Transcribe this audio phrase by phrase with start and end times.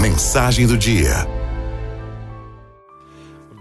[0.00, 1.26] Mensagem do dia.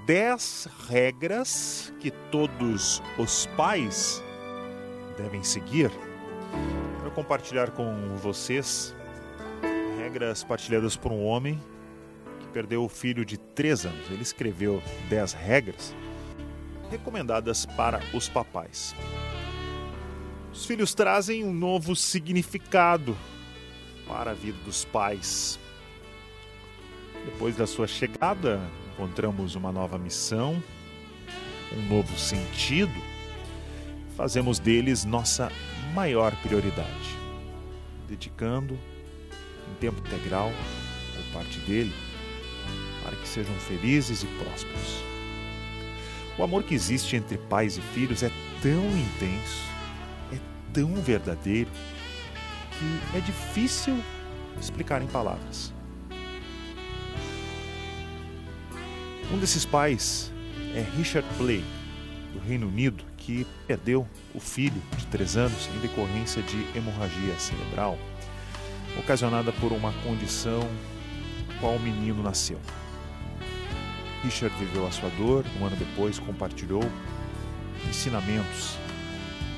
[0.05, 4.23] 10 regras que todos os pais
[5.17, 5.91] devem seguir.
[6.99, 8.95] Quero compartilhar com vocês
[9.97, 11.61] regras partilhadas por um homem
[12.39, 14.09] que perdeu o filho de 3 anos.
[14.09, 15.95] Ele escreveu 10 regras
[16.89, 18.95] recomendadas para os papais.
[20.51, 23.15] Os filhos trazem um novo significado
[24.05, 25.57] para a vida dos pais.
[27.25, 28.59] Depois da sua chegada,
[28.93, 30.61] encontramos uma nova missão,
[31.75, 32.93] um novo sentido,
[34.17, 35.51] fazemos deles nossa
[35.93, 37.17] maior prioridade,
[38.07, 38.73] dedicando
[39.69, 40.51] em tempo integral
[41.17, 41.93] ou parte dele
[43.03, 45.03] para que sejam felizes e prósperos.
[46.37, 49.63] O amor que existe entre pais e filhos é tão intenso,
[50.31, 50.37] é
[50.73, 51.69] tão verdadeiro,
[52.71, 53.97] que é difícil
[54.59, 55.73] explicar em palavras.
[59.33, 60.29] Um desses pais
[60.75, 61.63] é Richard Blake,
[62.33, 64.05] do Reino Unido, que perdeu
[64.35, 67.97] o filho de 3 anos em decorrência de hemorragia cerebral,
[68.99, 70.67] ocasionada por uma condição
[71.61, 72.59] qual o menino nasceu.
[74.21, 76.83] Richard viveu a sua dor, um ano depois compartilhou
[77.87, 78.75] ensinamentos,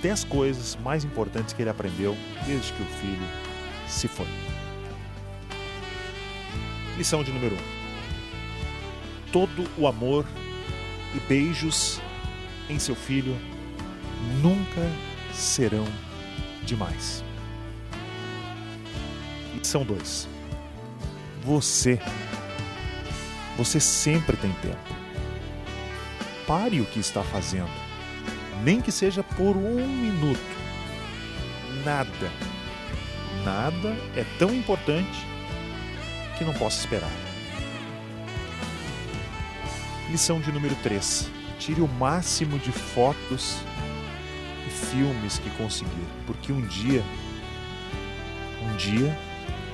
[0.03, 3.27] 10 coisas mais importantes que ele aprendeu desde que o filho
[3.87, 4.27] se foi.
[6.95, 7.57] Lição de número 1.
[7.57, 7.82] Um.
[9.33, 10.25] Todo o amor
[11.15, 11.99] e beijos
[12.69, 13.35] em seu filho
[14.43, 14.81] nunca
[15.33, 15.85] serão
[16.63, 17.23] demais.
[19.55, 20.29] Lição 2.
[21.43, 21.99] Você
[23.57, 24.77] você sempre tem tempo.
[26.45, 27.71] Pare o que está fazendo,
[28.63, 30.39] nem que seja por um minuto.
[31.83, 32.31] Nada,
[33.43, 35.25] nada é tão importante
[36.37, 37.32] que não possa esperar.
[40.13, 41.27] Lição de número 3.
[41.57, 43.57] Tire o máximo de fotos
[44.67, 47.03] e filmes que conseguir, porque um dia,
[48.61, 49.17] um dia,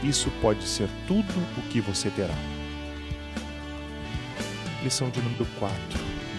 [0.01, 2.33] isso pode ser tudo o que você terá.
[4.81, 5.75] Lição de número 4.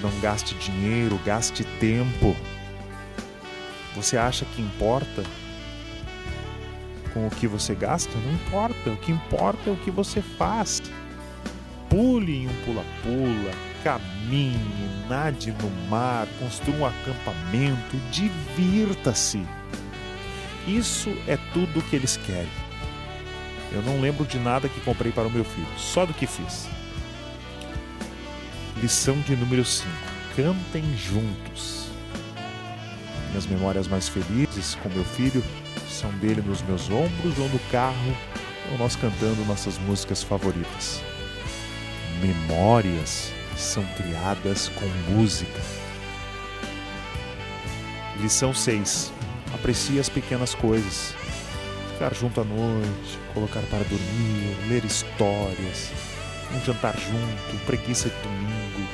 [0.00, 2.34] Não gaste dinheiro, gaste tempo.
[3.94, 5.22] Você acha que importa
[7.12, 8.16] com o que você gasta?
[8.16, 8.88] Não importa.
[8.88, 10.80] O que importa é o que você faz.
[11.90, 19.44] Pule em um pula-pula, caminhe, nade no mar, construa um acampamento, divirta-se.
[20.66, 22.48] Isso é tudo o que eles querem.
[23.72, 26.68] Eu não lembro de nada que comprei para o meu filho, só do que fiz.
[28.76, 29.90] Lição de número 5.
[30.36, 31.88] Cantem juntos.
[33.30, 35.42] Minhas memórias mais felizes com meu filho
[35.88, 38.16] são dele nos meus ombros ou no carro,
[38.72, 41.00] ou nós cantando nossas músicas favoritas.
[42.20, 45.60] Memórias são criadas com música.
[48.20, 49.12] Lição 6.
[49.54, 51.14] Aprecie as pequenas coisas.
[51.92, 55.90] Ficar junto à noite, colocar para dormir, ler histórias,
[56.54, 58.88] um jantar junto, preguiça de domingo.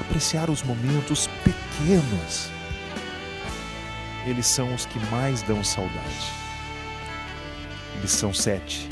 [0.00, 2.50] Apreciar os momentos pequenos.
[4.26, 6.32] Eles são os que mais dão saudade.
[8.00, 8.88] Lição 7.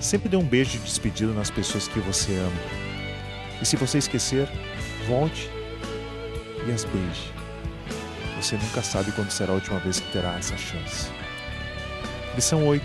[0.00, 2.93] Sempre dê um beijo de despedida nas pessoas que você ama.
[3.60, 4.48] E se você esquecer,
[5.06, 5.50] volte
[6.66, 7.32] e as beije.
[8.40, 11.10] Você nunca sabe quando será a última vez que terá essa chance.
[12.34, 12.84] Lição 8.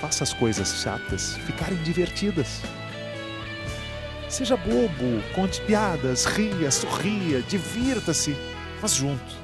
[0.00, 2.62] Faça as coisas chatas ficarem divertidas.
[4.28, 8.36] Seja bobo, conte piadas, ria, sorria, divirta-se,
[8.80, 9.38] mas junto.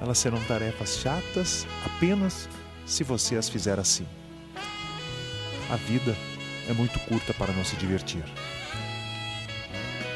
[0.00, 2.48] Elas serão tarefas chatas apenas
[2.86, 4.06] se você as fizer assim.
[5.70, 6.16] A vida
[6.68, 8.24] é muito curta para não se divertir.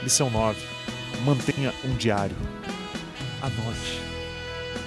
[0.06, 0.56] Lição 9.
[1.24, 2.36] Mantenha um diário.
[3.42, 4.00] Anote.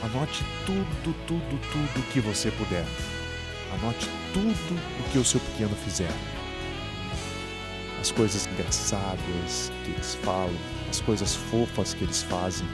[0.01, 2.85] Anote tudo, tudo, tudo que você puder.
[3.73, 6.07] Anote tudo o que o seu pequeno fizer
[7.99, 10.55] as coisas engraçadas que eles falam,
[10.89, 12.65] as coisas fofas que eles fazem.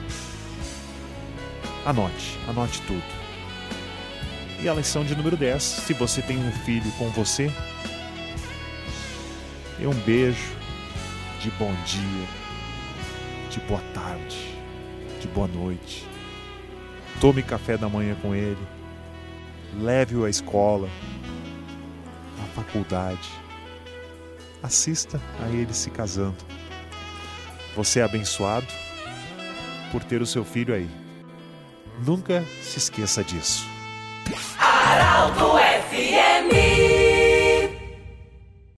[1.84, 3.02] Anote, anote tudo.
[4.62, 7.50] E a lição de número 10: se você tem um filho com você,
[9.80, 10.55] dê um beijo
[11.40, 12.26] de bom dia,
[13.50, 14.58] de boa tarde,
[15.20, 16.06] de boa noite.
[17.20, 18.66] Tome café da manhã com ele,
[19.78, 20.88] leve-o à escola,
[22.42, 23.46] à faculdade
[24.66, 26.36] assista a ele se casando.
[27.74, 28.66] Você é abençoado
[29.92, 30.88] por ter o seu filho aí.
[32.04, 33.66] Nunca se esqueça disso.
[34.58, 35.52] Araldo
[35.90, 36.85] FMI